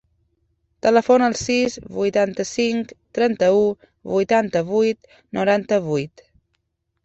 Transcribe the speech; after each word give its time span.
Telefona 0.85 1.27
al 1.31 1.35
sis, 1.41 1.75
vuitanta-cinc, 1.97 2.95
trenta-u, 3.19 3.61
vuitanta-vuit, 4.15 5.15
noranta-vuit. 5.41 6.29